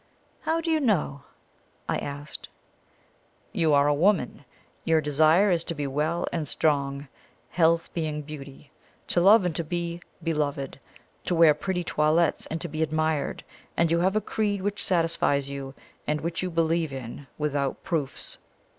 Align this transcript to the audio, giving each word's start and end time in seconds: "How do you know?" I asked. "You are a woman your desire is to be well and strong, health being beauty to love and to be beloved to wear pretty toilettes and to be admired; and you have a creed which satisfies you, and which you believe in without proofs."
"How 0.41 0.61
do 0.61 0.71
you 0.71 0.79
know?" 0.79 1.25
I 1.87 1.99
asked. 1.99 2.49
"You 3.53 3.71
are 3.75 3.85
a 3.87 3.93
woman 3.93 4.45
your 4.83 4.99
desire 4.99 5.51
is 5.51 5.63
to 5.65 5.75
be 5.75 5.85
well 5.85 6.25
and 6.33 6.47
strong, 6.47 7.07
health 7.51 7.93
being 7.93 8.23
beauty 8.23 8.71
to 9.09 9.21
love 9.21 9.45
and 9.45 9.55
to 9.55 9.63
be 9.63 10.01
beloved 10.23 10.79
to 11.25 11.35
wear 11.35 11.53
pretty 11.53 11.83
toilettes 11.83 12.47
and 12.47 12.59
to 12.61 12.67
be 12.67 12.81
admired; 12.81 13.43
and 13.77 13.91
you 13.91 13.99
have 13.99 14.15
a 14.15 14.21
creed 14.21 14.63
which 14.63 14.83
satisfies 14.83 15.51
you, 15.51 15.75
and 16.07 16.21
which 16.21 16.41
you 16.41 16.49
believe 16.49 16.91
in 16.91 17.27
without 17.37 17.83
proofs." 17.83 18.39